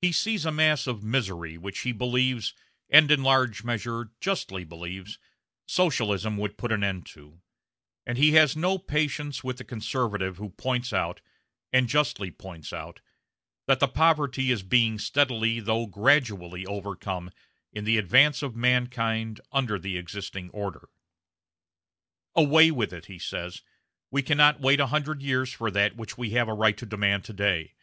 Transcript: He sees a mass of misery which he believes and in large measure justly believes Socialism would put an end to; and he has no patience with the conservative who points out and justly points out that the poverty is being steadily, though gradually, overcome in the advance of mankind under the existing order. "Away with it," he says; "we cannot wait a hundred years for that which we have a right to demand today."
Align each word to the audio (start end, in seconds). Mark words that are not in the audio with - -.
He 0.00 0.12
sees 0.12 0.46
a 0.46 0.50
mass 0.52 0.86
of 0.86 1.04
misery 1.04 1.58
which 1.58 1.80
he 1.80 1.92
believes 1.92 2.54
and 2.88 3.10
in 3.10 3.22
large 3.22 3.62
measure 3.62 4.10
justly 4.18 4.64
believes 4.64 5.18
Socialism 5.66 6.38
would 6.38 6.56
put 6.56 6.72
an 6.72 6.82
end 6.82 7.04
to; 7.08 7.42
and 8.06 8.16
he 8.16 8.32
has 8.32 8.56
no 8.56 8.78
patience 8.78 9.44
with 9.44 9.58
the 9.58 9.64
conservative 9.64 10.38
who 10.38 10.48
points 10.48 10.94
out 10.94 11.20
and 11.74 11.90
justly 11.90 12.30
points 12.30 12.72
out 12.72 13.02
that 13.66 13.80
the 13.80 13.86
poverty 13.86 14.50
is 14.50 14.62
being 14.62 14.98
steadily, 14.98 15.60
though 15.60 15.84
gradually, 15.84 16.64
overcome 16.64 17.30
in 17.70 17.84
the 17.84 17.98
advance 17.98 18.42
of 18.42 18.56
mankind 18.56 19.42
under 19.52 19.78
the 19.78 19.98
existing 19.98 20.48
order. 20.52 20.88
"Away 22.34 22.70
with 22.70 22.94
it," 22.94 23.04
he 23.12 23.18
says; 23.18 23.60
"we 24.10 24.22
cannot 24.22 24.58
wait 24.62 24.80
a 24.80 24.86
hundred 24.86 25.20
years 25.20 25.52
for 25.52 25.70
that 25.70 25.96
which 25.96 26.16
we 26.16 26.30
have 26.30 26.48
a 26.48 26.54
right 26.54 26.78
to 26.78 26.86
demand 26.86 27.24
today." 27.24 27.74